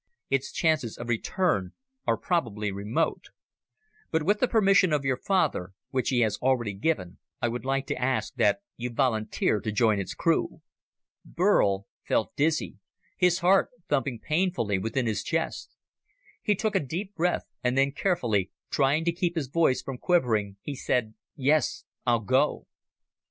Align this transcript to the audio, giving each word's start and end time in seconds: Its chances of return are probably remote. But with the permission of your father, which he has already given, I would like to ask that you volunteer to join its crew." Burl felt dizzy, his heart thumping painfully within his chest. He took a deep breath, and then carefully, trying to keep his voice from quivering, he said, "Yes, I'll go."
Its 0.31 0.51
chances 0.51 0.97
of 0.97 1.07
return 1.09 1.73
are 2.07 2.17
probably 2.17 2.71
remote. 2.71 3.25
But 4.09 4.23
with 4.23 4.39
the 4.39 4.47
permission 4.47 4.91
of 4.91 5.05
your 5.05 5.15
father, 5.15 5.73
which 5.91 6.09
he 6.09 6.21
has 6.21 6.39
already 6.39 6.73
given, 6.73 7.19
I 7.39 7.49
would 7.49 7.65
like 7.65 7.85
to 7.85 8.01
ask 8.01 8.33
that 8.33 8.61
you 8.77 8.89
volunteer 8.89 9.59
to 9.59 9.71
join 9.71 9.99
its 9.99 10.15
crew." 10.15 10.63
Burl 11.23 11.85
felt 12.01 12.35
dizzy, 12.35 12.79
his 13.15 13.41
heart 13.45 13.69
thumping 13.89 14.19
painfully 14.19 14.79
within 14.79 15.05
his 15.05 15.21
chest. 15.23 15.75
He 16.41 16.55
took 16.55 16.75
a 16.75 16.79
deep 16.79 17.13
breath, 17.13 17.45
and 17.63 17.77
then 17.77 17.91
carefully, 17.91 18.49
trying 18.71 19.05
to 19.05 19.11
keep 19.11 19.35
his 19.35 19.49
voice 19.49 19.83
from 19.83 19.99
quivering, 19.99 20.57
he 20.63 20.73
said, 20.75 21.13
"Yes, 21.35 21.85
I'll 22.07 22.21
go." 22.21 22.65